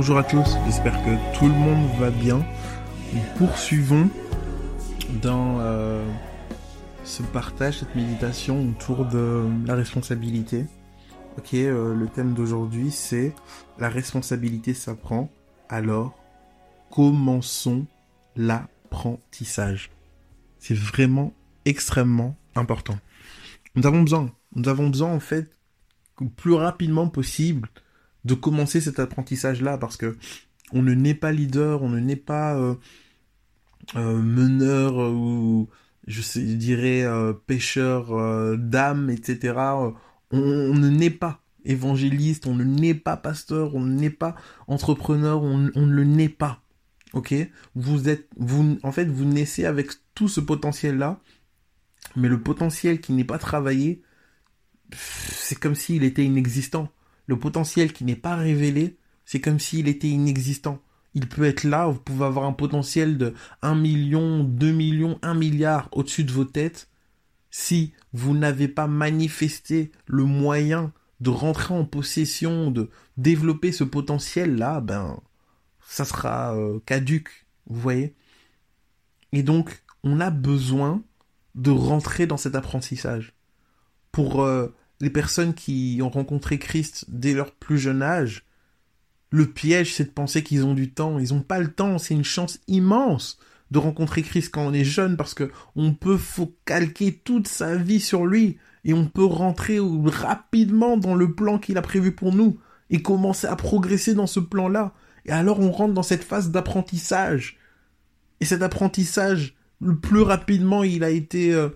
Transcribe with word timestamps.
Bonjour 0.00 0.16
à 0.16 0.24
tous, 0.24 0.56
j'espère 0.64 0.94
que 1.04 1.38
tout 1.38 1.44
le 1.44 1.52
monde 1.52 1.86
va 1.98 2.10
bien. 2.10 2.42
Nous 3.12 3.20
poursuivons 3.36 4.08
dans 5.20 5.58
euh, 5.60 6.02
ce 7.04 7.22
partage, 7.22 7.80
cette 7.80 7.94
méditation 7.94 8.66
autour 8.70 9.04
de 9.04 9.44
la 9.66 9.74
responsabilité. 9.74 10.64
Ok, 11.36 11.52
euh, 11.52 11.94
le 11.94 12.08
thème 12.08 12.32
d'aujourd'hui 12.32 12.90
c'est 12.90 13.34
la 13.78 13.90
responsabilité 13.90 14.72
s'apprend. 14.72 15.30
Alors, 15.68 16.18
commençons 16.90 17.84
l'apprentissage. 18.36 19.90
C'est 20.60 20.78
vraiment 20.78 21.34
extrêmement 21.66 22.38
important. 22.54 22.98
Nous 23.74 23.86
avons 23.86 24.00
besoin, 24.00 24.30
nous 24.56 24.70
avons 24.70 24.88
besoin 24.88 25.12
en 25.12 25.20
fait, 25.20 25.50
le 26.22 26.30
plus 26.30 26.54
rapidement 26.54 27.08
possible, 27.08 27.68
de 28.24 28.34
commencer 28.34 28.80
cet 28.80 28.98
apprentissage-là 28.98 29.78
parce 29.78 29.96
que 29.96 30.16
on 30.72 30.82
ne 30.82 30.94
naît 30.94 31.14
pas 31.14 31.32
leader, 31.32 31.82
on 31.82 31.88
ne 31.88 31.98
naît 31.98 32.16
pas 32.16 32.54
euh, 32.56 32.74
euh, 33.96 34.16
meneur 34.16 34.96
ou 34.96 35.68
je, 36.06 36.22
dirais 36.38 37.02
euh, 37.02 37.32
pêcheur 37.32 38.56
d'âme, 38.58 39.10
etc. 39.10 39.54
On, 40.30 40.74
ne 40.74 40.88
naît 40.88 41.10
pas 41.10 41.40
évangéliste, 41.64 42.46
on 42.46 42.54
ne 42.54 42.64
naît 42.64 42.94
pas 42.94 43.16
pasteur, 43.16 43.74
on 43.74 43.80
ne 43.80 43.98
naît 43.98 44.10
pas 44.10 44.36
entrepreneur, 44.66 45.42
on, 45.42 45.70
on 45.74 45.86
ne 45.86 45.92
le 45.92 46.04
naît 46.04 46.28
pas. 46.28 46.62
Ok? 47.12 47.34
Vous 47.74 48.08
êtes, 48.08 48.28
vous, 48.36 48.78
en 48.82 48.92
fait, 48.92 49.06
vous 49.06 49.24
naissez 49.24 49.64
avec 49.64 49.90
tout 50.14 50.28
ce 50.28 50.40
potentiel-là, 50.40 51.20
mais 52.16 52.28
le 52.28 52.40
potentiel 52.40 53.00
qui 53.00 53.12
n'est 53.12 53.24
pas 53.24 53.38
travaillé, 53.38 54.02
c'est 54.92 55.58
comme 55.58 55.74
s'il 55.74 56.04
était 56.04 56.24
inexistant. 56.24 56.90
Le 57.30 57.38
potentiel 57.38 57.92
qui 57.92 58.02
n'est 58.02 58.16
pas 58.16 58.34
révélé, 58.34 58.96
c'est 59.24 59.40
comme 59.40 59.60
s'il 59.60 59.86
était 59.86 60.08
inexistant. 60.08 60.82
Il 61.14 61.28
peut 61.28 61.44
être 61.44 61.62
là, 61.62 61.86
vous 61.86 62.00
pouvez 62.00 62.24
avoir 62.24 62.44
un 62.44 62.52
potentiel 62.52 63.18
de 63.18 63.34
1 63.62 63.76
million, 63.76 64.42
2 64.42 64.72
millions, 64.72 65.16
1 65.22 65.34
milliard 65.34 65.88
au-dessus 65.92 66.24
de 66.24 66.32
vos 66.32 66.44
têtes. 66.44 66.88
Si 67.52 67.92
vous 68.12 68.36
n'avez 68.36 68.66
pas 68.66 68.88
manifesté 68.88 69.92
le 70.06 70.24
moyen 70.24 70.92
de 71.20 71.30
rentrer 71.30 71.72
en 71.72 71.84
possession, 71.84 72.72
de 72.72 72.90
développer 73.16 73.70
ce 73.70 73.84
potentiel-là, 73.84 74.80
ben, 74.80 75.20
ça 75.86 76.04
sera 76.04 76.56
euh, 76.56 76.80
caduque, 76.84 77.46
vous 77.68 77.80
voyez. 77.80 78.16
Et 79.30 79.44
donc, 79.44 79.84
on 80.02 80.18
a 80.18 80.30
besoin 80.30 81.00
de 81.54 81.70
rentrer 81.70 82.26
dans 82.26 82.36
cet 82.36 82.56
apprentissage. 82.56 83.34
Pour 84.10 84.42
euh, 84.42 84.74
les 85.00 85.10
personnes 85.10 85.54
qui 85.54 86.00
ont 86.02 86.10
rencontré 86.10 86.58
Christ 86.58 87.06
dès 87.08 87.32
leur 87.32 87.52
plus 87.52 87.78
jeune 87.78 88.02
âge, 88.02 88.44
le 89.30 89.46
piège, 89.46 89.94
c'est 89.94 90.04
de 90.04 90.10
penser 90.10 90.42
qu'ils 90.42 90.64
ont 90.64 90.74
du 90.74 90.92
temps. 90.92 91.18
Ils 91.18 91.32
n'ont 91.32 91.42
pas 91.42 91.60
le 91.60 91.72
temps. 91.72 91.98
C'est 91.98 92.14
une 92.14 92.24
chance 92.24 92.58
immense 92.66 93.38
de 93.70 93.78
rencontrer 93.78 94.22
Christ 94.22 94.50
quand 94.52 94.66
on 94.66 94.72
est 94.72 94.84
jeune 94.84 95.16
parce 95.16 95.34
que 95.34 95.50
on 95.76 95.94
peut 95.94 96.18
calquer 96.64 97.12
toute 97.12 97.46
sa 97.46 97.76
vie 97.76 98.00
sur 98.00 98.26
lui 98.26 98.58
et 98.84 98.92
on 98.92 99.06
peut 99.06 99.24
rentrer 99.24 99.78
rapidement 99.80 100.96
dans 100.96 101.14
le 101.14 101.32
plan 101.32 101.58
qu'il 101.58 101.78
a 101.78 101.82
prévu 101.82 102.12
pour 102.12 102.34
nous 102.34 102.58
et 102.90 103.02
commencer 103.02 103.46
à 103.46 103.54
progresser 103.54 104.14
dans 104.14 104.26
ce 104.26 104.40
plan-là. 104.40 104.94
Et 105.24 105.30
alors 105.30 105.60
on 105.60 105.70
rentre 105.70 105.94
dans 105.94 106.02
cette 106.02 106.24
phase 106.24 106.50
d'apprentissage. 106.50 107.58
Et 108.40 108.44
cet 108.44 108.62
apprentissage, 108.62 109.54
le 109.80 109.96
plus 109.96 110.22
rapidement 110.22 110.82
il 110.82 111.04
a 111.04 111.10
été 111.10 111.54
euh, 111.54 111.68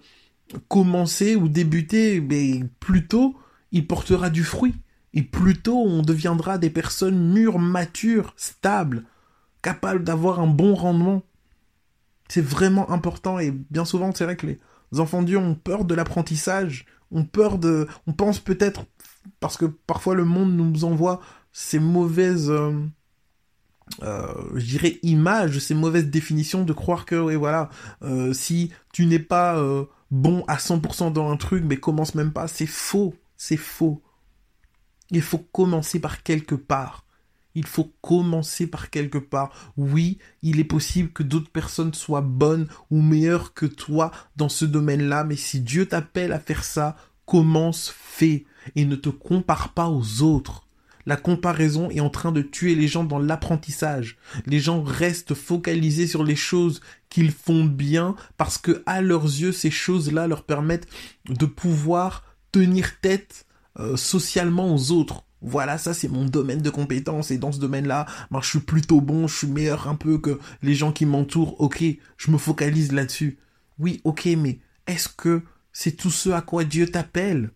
commencer 0.68 1.36
ou 1.36 1.48
débuter, 1.48 2.20
mais 2.20 2.62
plus 2.80 3.06
tôt, 3.06 3.36
il 3.72 3.86
portera 3.86 4.30
du 4.30 4.44
fruit. 4.44 4.74
Et 5.12 5.22
plus 5.22 5.56
tôt, 5.56 5.78
on 5.78 6.02
deviendra 6.02 6.58
des 6.58 6.70
personnes 6.70 7.32
mûres, 7.32 7.58
matures, 7.58 8.34
stables, 8.36 9.04
capables 9.62 10.04
d'avoir 10.04 10.40
un 10.40 10.46
bon 10.46 10.74
rendement. 10.74 11.22
C'est 12.28 12.44
vraiment 12.44 12.90
important 12.90 13.38
et 13.38 13.50
bien 13.50 13.84
souvent, 13.84 14.12
c'est 14.12 14.24
vrai 14.24 14.36
que 14.36 14.46
les 14.46 14.58
enfants 14.98 15.22
Dieu 15.22 15.38
ont 15.38 15.54
peur 15.54 15.84
de 15.84 15.94
l'apprentissage, 15.94 16.86
ont 17.12 17.24
peur 17.24 17.58
de, 17.58 17.86
on 18.06 18.12
pense 18.12 18.40
peut-être 18.40 18.86
parce 19.40 19.56
que 19.56 19.66
parfois 19.66 20.14
le 20.14 20.24
monde 20.24 20.54
nous 20.54 20.84
envoie 20.84 21.20
ces 21.52 21.78
mauvaises, 21.78 22.50
euh, 22.50 22.72
euh, 24.02 24.26
je 24.54 24.64
dirais 24.64 24.98
images, 25.02 25.58
ces 25.60 25.74
mauvaises 25.74 26.10
définitions 26.10 26.64
de 26.64 26.72
croire 26.72 27.06
que, 27.06 27.14
oui 27.14 27.36
voilà, 27.36 27.70
euh, 28.02 28.32
si 28.32 28.72
tu 28.92 29.06
n'es 29.06 29.18
pas 29.18 29.62
bon 30.14 30.44
à 30.46 30.56
100% 30.56 31.12
dans 31.12 31.30
un 31.30 31.36
truc, 31.36 31.64
mais 31.64 31.76
commence 31.76 32.14
même 32.14 32.32
pas. 32.32 32.48
C'est 32.48 32.66
faux. 32.66 33.14
C'est 33.36 33.56
faux. 33.56 34.00
Il 35.10 35.22
faut 35.22 35.38
commencer 35.38 36.00
par 36.00 36.22
quelque 36.22 36.54
part. 36.54 37.04
Il 37.56 37.66
faut 37.66 37.92
commencer 38.00 38.66
par 38.66 38.90
quelque 38.90 39.18
part. 39.18 39.72
Oui, 39.76 40.18
il 40.42 40.58
est 40.60 40.64
possible 40.64 41.10
que 41.12 41.22
d'autres 41.22 41.50
personnes 41.50 41.94
soient 41.94 42.20
bonnes 42.20 42.68
ou 42.90 43.00
meilleures 43.00 43.54
que 43.54 43.66
toi 43.66 44.10
dans 44.36 44.48
ce 44.48 44.64
domaine-là, 44.64 45.24
mais 45.24 45.36
si 45.36 45.60
Dieu 45.60 45.86
t'appelle 45.86 46.32
à 46.32 46.40
faire 46.40 46.64
ça, 46.64 46.96
commence, 47.26 47.90
fais, 47.96 48.44
et 48.76 48.84
ne 48.84 48.96
te 48.96 49.08
compare 49.08 49.72
pas 49.72 49.88
aux 49.88 50.22
autres. 50.22 50.63
La 51.06 51.16
comparaison 51.16 51.90
est 51.90 52.00
en 52.00 52.10
train 52.10 52.32
de 52.32 52.42
tuer 52.42 52.74
les 52.74 52.88
gens 52.88 53.04
dans 53.04 53.18
l'apprentissage. 53.18 54.16
Les 54.46 54.58
gens 54.58 54.82
restent 54.82 55.34
focalisés 55.34 56.06
sur 56.06 56.24
les 56.24 56.36
choses 56.36 56.80
qu'ils 57.10 57.32
font 57.32 57.64
bien 57.64 58.16
parce 58.36 58.58
que 58.58 58.82
à 58.86 59.00
leurs 59.02 59.24
yeux 59.24 59.52
ces 59.52 59.70
choses-là 59.70 60.26
leur 60.26 60.44
permettent 60.44 60.88
de 61.28 61.46
pouvoir 61.46 62.24
tenir 62.52 63.00
tête 63.00 63.46
euh, 63.78 63.96
socialement 63.96 64.74
aux 64.74 64.92
autres. 64.92 65.24
Voilà, 65.42 65.76
ça 65.76 65.92
c'est 65.92 66.08
mon 66.08 66.24
domaine 66.24 66.62
de 66.62 66.70
compétence 66.70 67.30
et 67.30 67.36
dans 67.36 67.52
ce 67.52 67.60
domaine-là, 67.60 68.06
moi 68.30 68.40
je 68.42 68.48
suis 68.48 68.60
plutôt 68.60 69.02
bon, 69.02 69.28
je 69.28 69.36
suis 69.36 69.46
meilleur 69.46 69.88
un 69.88 69.94
peu 69.94 70.16
que 70.18 70.38
les 70.62 70.74
gens 70.74 70.90
qui 70.90 71.04
m'entourent. 71.04 71.60
OK, 71.60 71.84
je 72.16 72.30
me 72.30 72.38
focalise 72.38 72.92
là-dessus. 72.92 73.38
Oui, 73.78 74.00
OK, 74.04 74.26
mais 74.38 74.60
est-ce 74.86 75.08
que 75.08 75.42
c'est 75.72 75.96
tout 75.96 76.10
ce 76.10 76.30
à 76.30 76.40
quoi 76.40 76.64
Dieu 76.64 76.86
t'appelle? 76.86 77.50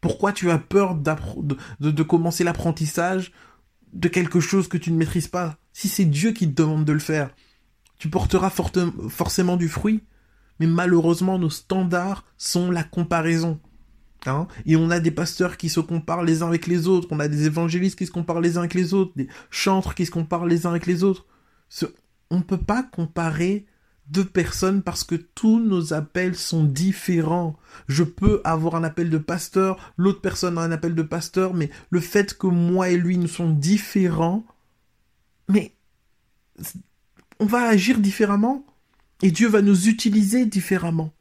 Pourquoi 0.00 0.32
tu 0.32 0.50
as 0.50 0.58
peur 0.58 0.94
de, 0.94 2.02
commencer 2.02 2.44
l'apprentissage 2.44 3.32
de 3.92 4.08
quelque 4.08 4.40
chose 4.40 4.68
que 4.68 4.78
tu 4.78 4.92
ne 4.92 4.96
maîtrises 4.96 5.28
pas? 5.28 5.58
Si 5.72 5.88
c'est 5.88 6.04
Dieu 6.04 6.32
qui 6.32 6.48
te 6.48 6.62
demande 6.62 6.84
de 6.84 6.92
le 6.92 6.98
faire, 6.98 7.30
tu 7.98 8.08
porteras 8.08 8.50
forcément 8.50 9.56
du 9.56 9.68
fruit. 9.68 10.02
Mais 10.58 10.66
malheureusement, 10.66 11.38
nos 11.38 11.50
standards 11.50 12.24
sont 12.36 12.70
la 12.70 12.84
comparaison. 12.84 13.60
Hein 14.26 14.46
et 14.66 14.76
on 14.76 14.90
a 14.90 15.00
des 15.00 15.10
pasteurs 15.10 15.56
qui 15.56 15.70
se 15.70 15.80
comparent 15.80 16.24
les 16.24 16.42
uns 16.42 16.48
avec 16.48 16.66
les 16.66 16.86
autres, 16.86 17.08
on 17.10 17.20
a 17.20 17.28
des 17.28 17.46
évangélistes 17.46 17.98
qui 17.98 18.04
se 18.04 18.10
comparent 18.10 18.42
les 18.42 18.58
uns 18.58 18.60
avec 18.60 18.74
les 18.74 18.92
autres, 18.92 19.12
des 19.16 19.28
chantres 19.48 19.94
qui 19.94 20.04
se 20.04 20.10
comparent 20.10 20.44
les 20.44 20.66
uns 20.66 20.70
avec 20.70 20.84
les 20.84 21.04
autres. 21.04 21.26
On 22.30 22.36
ne 22.36 22.42
peut 22.42 22.58
pas 22.58 22.82
comparer 22.82 23.64
deux 24.10 24.24
personnes 24.24 24.82
parce 24.82 25.04
que 25.04 25.14
tous 25.14 25.60
nos 25.60 25.92
appels 25.92 26.34
sont 26.34 26.64
différents. 26.64 27.56
Je 27.88 28.02
peux 28.02 28.40
avoir 28.44 28.74
un 28.74 28.84
appel 28.84 29.10
de 29.10 29.18
pasteur, 29.18 29.78
l'autre 29.96 30.20
personne 30.20 30.58
a 30.58 30.62
un 30.62 30.72
appel 30.72 30.94
de 30.94 31.02
pasteur, 31.02 31.54
mais 31.54 31.70
le 31.90 32.00
fait 32.00 32.36
que 32.36 32.46
moi 32.46 32.90
et 32.90 32.96
lui 32.96 33.16
nous 33.16 33.28
sommes 33.28 33.58
différents, 33.58 34.44
mais 35.48 35.74
on 37.38 37.46
va 37.46 37.62
agir 37.62 37.98
différemment 37.98 38.66
et 39.22 39.30
Dieu 39.30 39.48
va 39.48 39.62
nous 39.62 39.88
utiliser 39.88 40.46
différemment. 40.46 41.12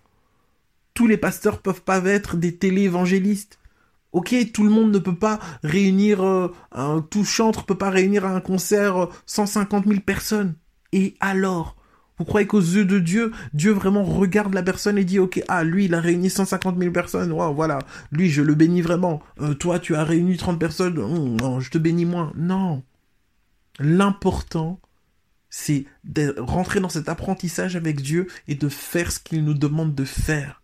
Tous 0.94 1.07
les 1.07 1.18
pasteurs 1.18 1.62
peuvent 1.62 1.83
pas 1.83 2.03
être 2.06 2.38
des 2.38 2.56
téléévangélistes. 2.56 3.59
Ok, 4.12 4.36
tout 4.51 4.63
le 4.63 4.71
monde 4.71 4.91
ne 4.91 5.00
peut 5.00 5.15
pas 5.15 5.39
réunir, 5.63 6.24
euh, 6.24 6.51
un, 6.71 7.01
tout 7.01 7.24
chantre 7.24 7.65
peut 7.65 7.77
pas 7.77 7.91
réunir 7.91 8.25
à 8.25 8.31
un 8.31 8.41
concert 8.41 9.07
150 9.27 9.86
euh, 9.86 9.89
000 9.89 10.01
personnes. 10.01 10.56
Et 10.91 11.15
alors, 11.19 11.75
vous 12.19 12.25
croyez 12.25 12.45
qu'aux 12.45 12.60
yeux 12.60 12.83
de 12.83 13.00
Dieu, 13.00 13.31
Dieu 13.54 13.71
vraiment 13.71 14.04
regarde 14.04 14.54
la 14.54 14.62
personne 14.62 14.98
et 14.98 15.06
dit, 15.06 15.19
ok, 15.19 15.42
ah, 15.48 15.63
lui, 15.63 15.86
il 15.86 15.95
a 15.95 16.01
réuni 16.01 16.30
150 16.30 16.77
000 16.77 16.92
personnes, 16.92 17.31
voilà, 17.31 17.80
lui, 18.12 18.30
je 18.30 18.42
le 18.42 18.56
bénis 18.56 18.81
vraiment. 18.81 19.24
Euh, 19.39 19.54
toi, 19.54 19.80
tu 19.80 19.95
as 19.95 20.04
réuni 20.04 20.36
30 20.36 20.60
personnes, 20.60 21.00
hum, 21.00 21.38
non, 21.39 21.62
je 21.62 21.71
te 21.71 21.77
bénis 21.77 22.06
moins. 22.06 22.33
Non. 22.36 22.83
L'important, 23.80 24.81
c'est 25.50 25.86
de 26.04 26.36
rentrer 26.38 26.81
dans 26.81 26.89
cet 26.89 27.07
apprentissage 27.07 27.77
avec 27.77 28.01
Dieu 28.01 28.27
et 28.50 28.56
de 28.56 28.68
faire 28.68 29.13
ce 29.13 29.19
qu'il 29.19 29.45
nous 29.45 29.54
demande 29.54 29.95
de 29.95 30.04
faire. 30.04 30.62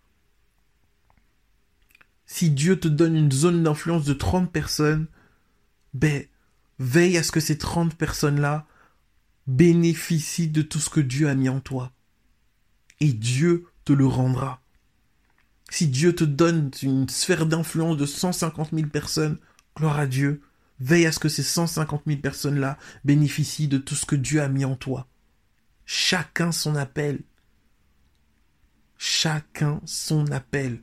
Si 2.26 2.50
Dieu 2.50 2.78
te 2.78 2.90
donne 2.90 3.16
une 3.16 3.32
zone 3.32 3.64
d'influence 3.64 4.04
de 4.04 4.14
30 4.14 4.52
personnes, 4.52 5.08
ben, 5.94 6.26
veille 6.80 7.18
à 7.18 7.24
ce 7.24 7.32
que 7.32 7.40
ces 7.40 7.58
30 7.58 7.96
personnes-là 7.96 8.68
bénéficie 9.48 10.48
de 10.48 10.62
tout 10.62 10.80
ce 10.80 10.90
que 10.90 11.00
Dieu 11.00 11.30
a 11.30 11.36
mis 11.36 11.50
en 11.50 11.60
toi. 11.60 11.92
Et 13.00 13.14
Dieu 13.14 13.68
te 13.84 13.94
le 13.94 14.06
rendra. 14.06 14.62
Si 15.70 15.88
Dieu 15.88 16.14
te 16.14 16.24
donne 16.24 16.72
une 16.82 17.10
sphère 17.10 17.46
d'influence 17.46 17.98
de 17.98 18.06
150 18.06 18.70
000 18.74 18.88
personnes, 18.88 19.38
gloire 19.76 20.00
à 20.00 20.08
Dieu, 20.08 20.42
veille 20.80 21.06
à 21.06 21.12
ce 21.12 21.20
que 21.20 21.30
ces 21.30 21.44
150 21.44 22.04
000 22.06 22.20
personnes-là 22.22 22.78
bénéficient 23.04 23.68
de 23.68 23.78
tout 23.78 23.96
ce 23.96 24.06
que 24.06 24.16
Dieu 24.16 24.42
a 24.42 24.48
mis 24.48 24.66
en 24.66 24.76
toi. 24.76 25.08
Chacun 25.86 26.52
son 26.52 26.76
appel. 26.76 27.22
Chacun 28.98 29.82
son 29.86 30.32
appel. 30.32 30.82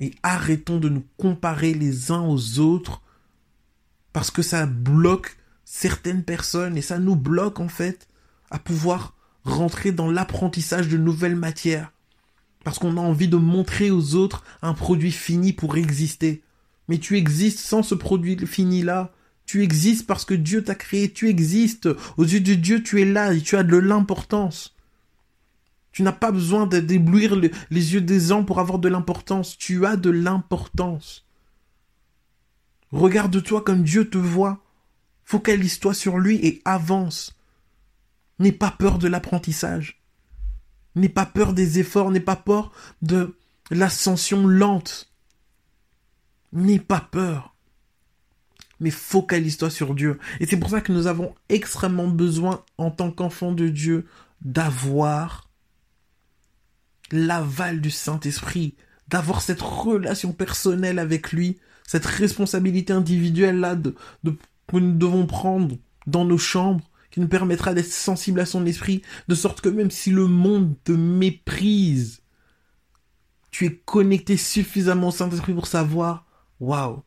Et 0.00 0.14
arrêtons 0.22 0.78
de 0.78 0.88
nous 0.88 1.06
comparer 1.16 1.72
les 1.72 2.10
uns 2.10 2.22
aux 2.22 2.58
autres 2.58 3.02
parce 4.12 4.30
que 4.30 4.42
ça 4.42 4.66
bloque 4.66 5.36
certaines 5.64 6.24
personnes 6.24 6.76
et 6.76 6.82
ça 6.82 6.98
nous 6.98 7.16
bloque 7.16 7.60
en 7.60 7.68
fait 7.68 8.08
à 8.50 8.58
pouvoir 8.58 9.14
rentrer 9.44 9.92
dans 9.92 10.10
l'apprentissage 10.10 10.88
de 10.88 10.96
nouvelles 10.96 11.36
matières. 11.36 11.92
Parce 12.64 12.78
qu'on 12.78 12.96
a 12.96 13.00
envie 13.00 13.28
de 13.28 13.36
montrer 13.36 13.90
aux 13.90 14.14
autres 14.14 14.42
un 14.62 14.72
produit 14.72 15.12
fini 15.12 15.52
pour 15.52 15.76
exister. 15.76 16.42
Mais 16.88 16.98
tu 16.98 17.16
existes 17.16 17.60
sans 17.60 17.82
ce 17.82 17.94
produit 17.94 18.38
fini-là. 18.46 19.12
Tu 19.46 19.62
existes 19.62 20.06
parce 20.06 20.24
que 20.24 20.34
Dieu 20.34 20.64
t'a 20.64 20.74
créé. 20.74 21.12
Tu 21.12 21.28
existes. 21.28 21.88
Aux 22.16 22.24
yeux 22.24 22.40
de 22.40 22.54
Dieu, 22.54 22.82
tu 22.82 23.02
es 23.02 23.04
là 23.04 23.34
et 23.34 23.40
tu 23.40 23.56
as 23.56 23.62
de 23.62 23.76
l'importance. 23.76 24.74
Tu 25.92 26.02
n'as 26.02 26.12
pas 26.12 26.32
besoin 26.32 26.66
d'éblouir 26.66 27.36
les 27.36 27.94
yeux 27.94 28.00
des 28.00 28.20
gens 28.20 28.44
pour 28.44 28.58
avoir 28.58 28.78
de 28.78 28.88
l'importance. 28.88 29.58
Tu 29.58 29.84
as 29.84 29.96
de 29.96 30.10
l'importance. 30.10 31.26
Regarde-toi 32.90 33.60
comme 33.62 33.82
Dieu 33.82 34.08
te 34.08 34.18
voit. 34.18 34.63
Focalise-toi 35.24 35.94
sur 35.94 36.18
lui 36.18 36.36
et 36.36 36.62
avance. 36.64 37.34
N'aie 38.38 38.52
pas 38.52 38.70
peur 38.70 38.98
de 38.98 39.08
l'apprentissage. 39.08 40.02
N'aie 40.96 41.08
pas 41.08 41.26
peur 41.26 41.54
des 41.54 41.78
efforts, 41.78 42.10
n'aie 42.10 42.20
pas 42.20 42.36
peur 42.36 42.72
de 43.02 43.36
l'ascension 43.70 44.46
lente. 44.46 45.12
N'aie 46.52 46.78
pas 46.78 47.00
peur. 47.00 47.54
Mais 48.80 48.90
focalise-toi 48.90 49.70
sur 49.70 49.94
Dieu. 49.94 50.18
Et 50.40 50.46
c'est 50.46 50.56
pour 50.56 50.70
ça 50.70 50.80
que 50.80 50.92
nous 50.92 51.06
avons 51.06 51.34
extrêmement 51.48 52.08
besoin, 52.08 52.64
en 52.78 52.90
tant 52.90 53.10
qu'enfants 53.10 53.52
de 53.52 53.68
Dieu, 53.68 54.06
d'avoir 54.42 55.48
l'aval 57.10 57.80
du 57.80 57.90
Saint-Esprit, 57.90 58.74
d'avoir 59.08 59.42
cette 59.42 59.62
relation 59.62 60.32
personnelle 60.32 60.98
avec 60.98 61.32
lui, 61.32 61.58
cette 61.86 62.06
responsabilité 62.06 62.92
individuelle 62.92 63.60
là 63.60 63.74
de, 63.74 63.94
que 64.66 64.76
nous 64.76 64.96
devons 64.96 65.26
prendre 65.26 65.76
dans 66.06 66.24
nos 66.24 66.38
chambres, 66.38 66.84
qui 67.10 67.20
nous 67.20 67.28
permettra 67.28 67.74
d'être 67.74 67.92
sensibles 67.92 68.40
à 68.40 68.46
son 68.46 68.66
esprit, 68.66 69.02
de 69.28 69.34
sorte 69.34 69.60
que 69.60 69.68
même 69.68 69.90
si 69.90 70.10
le 70.10 70.26
monde 70.26 70.74
te 70.84 70.92
méprise, 70.92 72.22
tu 73.50 73.66
es 73.66 73.76
connecté 73.84 74.36
suffisamment 74.36 75.08
au 75.08 75.12
Saint-Esprit 75.12 75.54
pour 75.54 75.68
savoir, 75.68 76.26
waouh, 76.58 77.04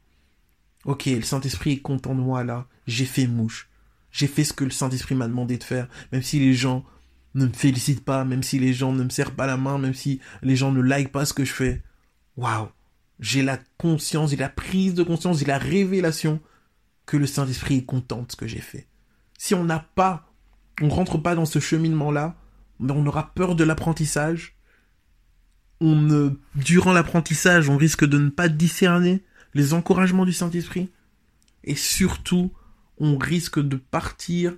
ok, 0.86 1.06
le 1.08 1.22
Saint-Esprit 1.24 1.74
est 1.74 1.82
content 1.82 2.16
de 2.16 2.22
moi 2.22 2.46
là, 2.46 2.68
j'ai 2.88 3.04
fait 3.04 3.28
mouche, 3.28 3.70
j'ai 4.12 4.28
fait 4.28 4.46
ce 4.46 4.54
que 4.54 4.64
le 4.64 4.72
Saint-Esprit 4.72 5.16
m'a 5.16 5.28
demandé 5.28 5.58
de 5.58 5.64
faire, 5.64 5.90
même 6.14 6.24
si 6.24 6.40
les 6.40 6.54
gens 6.54 6.86
ne 7.36 7.46
me 7.46 7.54
félicitent 7.54 8.06
pas, 8.06 8.24
même 8.24 8.44
si 8.44 8.60
les 8.60 8.74
gens 8.74 8.94
ne 8.94 9.04
me 9.04 9.10
serrent 9.10 9.36
pas 9.36 9.46
la 9.46 9.58
main, 9.58 9.78
même 9.78 9.94
si 9.94 10.22
les 10.42 10.56
gens 10.56 10.72
ne 10.72 10.82
like 10.82 11.12
pas 11.12 11.26
ce 11.26 11.34
que 11.34 11.44
je 11.44 11.54
fais. 11.54 11.84
Waouh, 12.38 12.70
j'ai 13.20 13.44
la 13.44 13.60
conscience, 13.78 14.30
j'ai 14.30 14.38
la 14.38 14.48
prise 14.48 14.94
de 14.94 15.04
conscience, 15.04 15.40
j'ai 15.40 15.46
la 15.46 15.58
révélation 15.58 16.40
que 17.08 17.18
le 17.18 17.26
Saint-Esprit 17.26 17.78
est 17.78 17.86
content 17.86 18.22
de 18.22 18.32
ce 18.32 18.36
que 18.36 18.48
j'ai 18.48 18.62
fait 18.62 18.88
si 19.38 19.54
on 19.56 19.64
n'a 19.64 19.80
pas, 19.80 20.34
on 20.82 20.90
rentre 20.90 21.18
pas 21.18 21.36
dans 21.36 21.46
ce 21.46 21.60
cheminement-là, 21.60 22.36
on 22.80 23.06
aura 23.06 23.34
peur 23.34 23.56
de 23.56 23.64
l'apprentissage. 23.64 24.56
On 25.80 25.96
ne, 25.96 26.32
durant 26.56 26.92
l'apprentissage, 26.92 27.70
on 27.70 27.78
risque 27.78 28.06
de 28.06 28.18
ne 28.18 28.30
pas 28.30 28.50
discerner 28.50 29.24
les 29.54 29.74
encouragements 29.74 30.26
du 30.26 30.34
Saint-Esprit. 30.34 30.90
Et 31.64 31.76
surtout, 31.76 32.52
on 32.98 33.18
risque 33.18 33.60
de 33.60 33.78
partir 33.78 34.56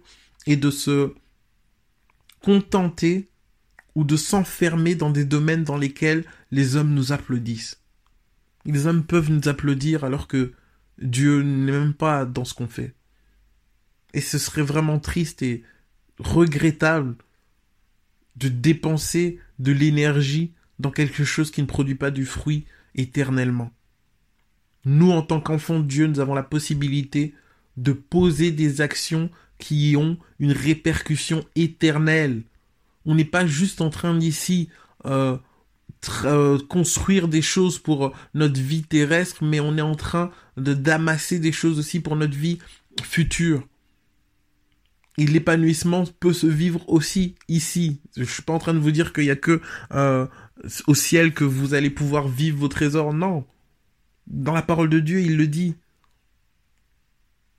et 0.48 0.56
de 0.56 0.72
se 0.72 1.14
contenter 2.42 3.28
ou 3.96 4.06
de 4.06 4.16
s'enfermer 4.16 4.96
dans 4.96 5.10
des 5.10 5.26
domaines 5.26 5.66
dans 5.66 5.78
lesquels 5.78 6.24
les 6.52 6.78
hommes 6.78 6.94
nous 6.94 7.12
applaudissent. 7.12 7.82
Les 8.66 8.88
hommes 8.88 9.04
peuvent 9.04 9.32
nous 9.32 9.50
applaudir 9.50 10.06
alors 10.06 10.28
que 10.28 10.54
Dieu 11.02 11.42
n'est 11.42 11.72
même 11.72 11.94
pas 11.94 12.26
dans 12.26 12.46
ce 12.46 12.54
qu'on 12.54 12.68
fait. 12.68 12.94
Et 14.14 14.22
ce 14.22 14.38
serait 14.38 14.62
vraiment 14.62 15.00
triste 15.00 15.42
et 15.42 15.64
regrettable 16.18 17.16
de 18.36 18.50
dépenser 18.50 19.40
de 19.60 19.72
l'énergie 19.72 20.54
dans 20.80 20.92
quelque 20.92 21.24
chose 21.24 21.52
qui 21.52 21.62
ne 21.62 21.68
produit 21.68 21.96
pas 21.96 22.12
du 22.12 22.26
fruit 22.26 22.66
éternellement. 22.96 23.72
Nous, 24.86 25.12
en 25.12 25.22
tant 25.22 25.42
qu'enfants 25.42 25.80
de 25.80 25.86
Dieu, 25.86 26.08
nous 26.08 26.20
avons 26.20 26.34
la 26.34 26.44
possibilité 26.44 27.34
de 27.78 27.92
poser 27.92 28.52
des 28.52 28.82
actions 28.82 29.30
qui 29.58 29.96
ont 29.98 30.18
une 30.40 30.54
répercussion 30.54 31.46
éternelle. 31.56 32.44
On 33.06 33.16
n'est 33.16 33.26
pas 33.26 33.46
juste 33.46 33.82
en 33.82 33.90
train 33.90 34.18
d'ici 34.18 34.70
euh, 35.06 35.38
construire 36.70 37.28
des 37.28 37.42
choses 37.42 37.78
pour 37.78 38.14
notre 38.34 38.60
vie 38.60 38.84
terrestre, 38.84 39.44
mais 39.44 39.60
on 39.60 39.78
est 39.78 39.82
en 39.82 39.96
train 39.96 40.32
de 40.58 40.74
d'amasser 40.74 41.40
des 41.40 41.52
choses 41.52 41.78
aussi 41.78 42.00
pour 42.00 42.16
notre 42.16 42.36
vie 42.36 42.60
future 43.04 43.64
et 45.20 45.26
l'épanouissement 45.26 46.06
peut 46.22 46.32
se 46.32 46.48
vivre 46.48 46.88
aussi 46.88 47.36
ici. 47.50 48.00
Je 48.16 48.24
suis 48.24 48.42
pas 48.42 48.54
en 48.54 48.60
train 48.60 48.74
de 48.74 48.80
vous 48.80 48.92
dire 48.92 49.12
qu'il 49.12 49.26
y 49.26 49.32
a 49.32 49.36
que 49.36 49.62
euh, 49.94 50.26
au 50.88 50.96
ciel 50.96 51.34
que 51.34 51.44
vous 51.44 51.74
allez 51.74 51.90
pouvoir 51.90 52.30
vivre 52.30 52.58
vos 52.58 52.70
trésors. 52.70 53.14
Non. 53.14 53.46
Dans 54.28 54.54
la 54.54 54.62
parole 54.62 54.90
de 54.90 55.00
Dieu, 55.00 55.20
il 55.20 55.36
le 55.36 55.48
dit. 55.48 55.76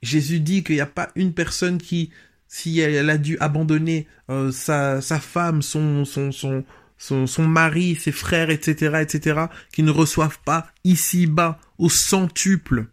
Jésus 0.02 0.40
dit 0.40 0.64
qu'il 0.64 0.76
n'y 0.76 0.80
a 0.80 0.86
pas 0.86 1.10
une 1.16 1.34
personne 1.34 1.76
qui, 1.76 2.10
si 2.48 2.80
elle, 2.80 3.10
a 3.10 3.18
dû 3.18 3.36
abandonner 3.40 4.08
euh, 4.30 4.50
sa, 4.50 5.02
sa 5.02 5.20
femme, 5.20 5.60
son, 5.60 6.06
son, 6.06 6.32
son, 6.32 6.64
son, 7.00 7.48
mari, 7.48 7.96
ses 7.96 8.12
frères, 8.12 8.50
etc., 8.50 8.98
etc., 9.00 9.46
qui 9.72 9.82
ne 9.82 9.90
reçoivent 9.90 10.38
pas 10.44 10.70
ici-bas, 10.84 11.58
au 11.78 11.88
centuple. 11.88 12.88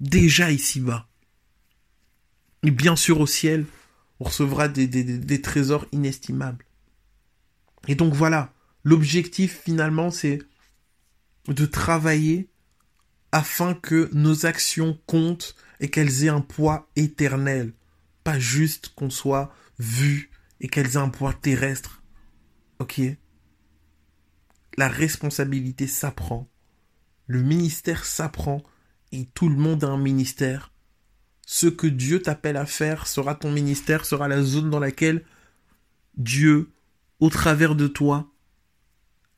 Déjà 0.00 0.50
ici-bas. 0.50 1.06
Et 2.62 2.70
bien 2.70 2.96
sûr 2.96 3.20
au 3.20 3.26
ciel, 3.26 3.66
on 4.20 4.24
recevra 4.24 4.68
des, 4.68 5.42
trésors 5.42 5.86
inestimables. 5.92 6.64
Et 7.88 7.94
donc 7.94 8.14
voilà, 8.14 8.52
l'objectif 8.84 9.60
finalement 9.64 10.10
c'est 10.10 10.38
de 11.48 11.66
travailler 11.66 12.48
afin 13.32 13.74
que 13.74 14.08
nos 14.12 14.46
actions 14.46 14.98
comptent 15.06 15.54
et 15.78 15.90
qu'elles 15.90 16.24
aient 16.24 16.30
un 16.30 16.40
poids 16.40 16.88
éternel. 16.96 17.74
Pas 18.24 18.38
juste 18.38 18.88
qu'on 18.96 19.10
soit 19.10 19.54
vu 19.78 20.30
et 20.60 20.68
qu'elles 20.68 20.94
aient 20.94 20.96
un 20.96 21.10
poids 21.10 21.34
terrestre. 21.34 22.02
Ok 22.78 23.00
La 24.76 24.88
responsabilité 24.88 25.86
s'apprend. 25.86 26.48
Le 27.26 27.42
ministère 27.42 28.04
s'apprend. 28.04 28.62
Et 29.12 29.26
tout 29.34 29.48
le 29.48 29.56
monde 29.56 29.84
a 29.84 29.88
un 29.88 29.98
ministère 29.98 30.72
ce 31.46 31.68
que 31.68 31.86
Dieu 31.86 32.20
t'appelle 32.20 32.56
à 32.56 32.66
faire 32.66 33.06
sera 33.06 33.36
ton 33.36 33.52
ministère, 33.52 34.04
sera 34.04 34.26
la 34.26 34.42
zone 34.42 34.68
dans 34.68 34.80
laquelle 34.80 35.24
Dieu, 36.16 36.72
au 37.20 37.30
travers 37.30 37.76
de 37.76 37.86
toi, 37.86 38.28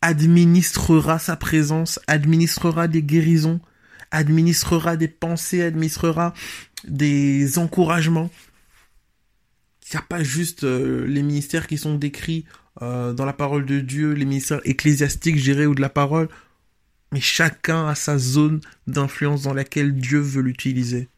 administrera 0.01 1.19
sa 1.19 1.37
présence, 1.37 2.01
administrera 2.07 2.89
des 2.89 3.03
guérisons, 3.03 3.61
administrera 4.11 4.97
des 4.97 5.09
pensées, 5.09 5.63
administrera 5.63 6.33
des 6.85 7.59
encouragements. 7.59 8.31
Il 9.85 9.97
n'y 9.97 9.99
a 9.99 10.03
pas 10.03 10.23
juste 10.23 10.65
euh, 10.65 11.07
les 11.07 11.23
ministères 11.23 11.67
qui 11.67 11.77
sont 11.77 11.95
décrits 11.95 12.47
euh, 12.83 13.13
dans 13.13 13.25
la 13.25 13.33
parole 13.33 13.67
de 13.67 13.81
Dieu, 13.81 14.13
les 14.13 14.25
ministères 14.25 14.61
ecclésiastiques, 14.65 15.39
gérés 15.39 15.67
ou 15.67 15.75
de 15.75 15.81
la 15.81 15.89
parole, 15.89 16.29
mais 17.13 17.21
chacun 17.21 17.89
a 17.89 17.95
sa 17.95 18.19
zone 18.19 18.61
d'influence 18.87 19.43
dans 19.43 19.55
laquelle 19.55 19.95
Dieu 19.95 20.21
veut 20.21 20.43
l'utiliser. 20.43 21.09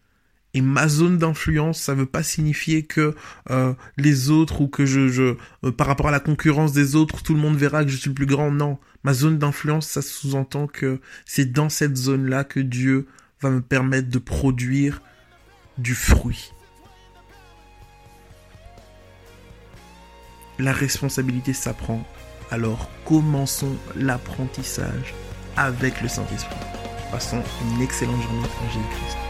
Et 0.52 0.62
ma 0.62 0.88
zone 0.88 1.18
d'influence, 1.18 1.80
ça 1.80 1.94
veut 1.94 2.06
pas 2.06 2.24
signifier 2.24 2.82
que 2.82 3.14
euh, 3.50 3.72
les 3.96 4.30
autres 4.30 4.60
ou 4.60 4.68
que 4.68 4.84
je, 4.84 5.08
je 5.08 5.36
euh, 5.64 5.70
par 5.70 5.86
rapport 5.86 6.08
à 6.08 6.10
la 6.10 6.18
concurrence 6.18 6.72
des 6.72 6.96
autres, 6.96 7.22
tout 7.22 7.34
le 7.34 7.40
monde 7.40 7.56
verra 7.56 7.84
que 7.84 7.90
je 7.90 7.96
suis 7.96 8.10
le 8.10 8.14
plus 8.14 8.26
grand. 8.26 8.50
Non, 8.50 8.78
ma 9.04 9.14
zone 9.14 9.38
d'influence, 9.38 9.86
ça 9.86 10.02
sous-entend 10.02 10.66
que 10.66 11.00
c'est 11.24 11.52
dans 11.52 11.68
cette 11.68 11.96
zone-là 11.96 12.42
que 12.42 12.60
Dieu 12.60 13.06
va 13.40 13.50
me 13.50 13.60
permettre 13.60 14.08
de 14.08 14.18
produire 14.18 15.02
du 15.78 15.94
fruit. 15.94 16.52
La 20.60 20.72
responsabilité 20.72 21.54
s'apprend. 21.54 22.02
Alors 22.50 22.90
commençons 23.06 23.76
l'apprentissage 23.96 25.14
avec 25.56 26.02
le 26.02 26.08
Saint-Esprit. 26.08 26.54
Passons 27.10 27.42
une 27.62 27.80
excellente 27.80 28.20
journée 28.20 28.46
en 28.62 28.68
Jésus-Christ. 28.68 29.29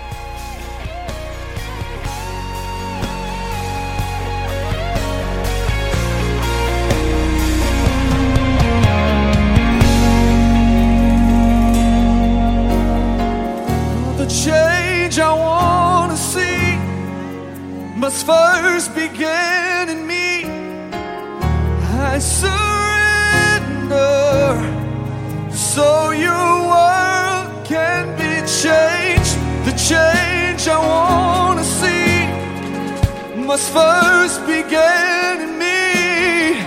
The 29.65 29.73
change 29.73 30.69
I 30.69 30.79
want 30.79 31.59
to 31.59 31.65
see 31.65 33.45
must 33.47 33.73
first 33.73 34.41
begin 34.47 35.41
in 35.47 35.59
me. 35.59 36.61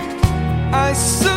I. 0.72 0.92
Serve 0.94 1.33